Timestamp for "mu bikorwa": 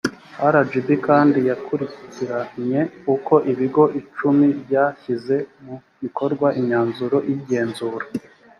5.63-6.47